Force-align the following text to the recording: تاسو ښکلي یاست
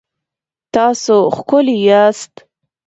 تاسو 0.73 1.15
ښکلي 1.35 1.75
یاست 1.89 2.33